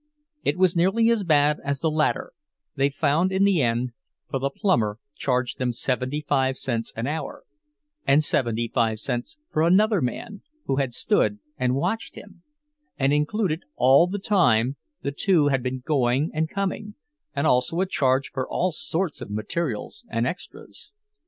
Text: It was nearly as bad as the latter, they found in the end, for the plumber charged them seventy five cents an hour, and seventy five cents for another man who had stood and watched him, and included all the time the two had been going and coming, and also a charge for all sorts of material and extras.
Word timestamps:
It 0.43 0.57
was 0.57 0.75
nearly 0.75 1.11
as 1.11 1.23
bad 1.23 1.59
as 1.63 1.79
the 1.81 1.91
latter, 1.91 2.33
they 2.75 2.89
found 2.89 3.31
in 3.31 3.43
the 3.43 3.61
end, 3.61 3.91
for 4.27 4.39
the 4.39 4.49
plumber 4.49 4.97
charged 5.15 5.59
them 5.59 5.71
seventy 5.73 6.25
five 6.27 6.57
cents 6.57 6.91
an 6.95 7.05
hour, 7.05 7.43
and 8.07 8.23
seventy 8.23 8.67
five 8.67 8.99
cents 8.99 9.37
for 9.47 9.61
another 9.61 10.01
man 10.01 10.41
who 10.65 10.77
had 10.77 10.95
stood 10.95 11.37
and 11.55 11.75
watched 11.75 12.15
him, 12.15 12.41
and 12.97 13.13
included 13.13 13.61
all 13.75 14.07
the 14.07 14.17
time 14.17 14.75
the 15.03 15.11
two 15.11 15.49
had 15.49 15.61
been 15.61 15.81
going 15.85 16.31
and 16.33 16.49
coming, 16.49 16.95
and 17.35 17.45
also 17.45 17.79
a 17.79 17.85
charge 17.85 18.31
for 18.31 18.49
all 18.49 18.71
sorts 18.71 19.21
of 19.21 19.29
material 19.29 19.93
and 20.09 20.25
extras. 20.25 20.91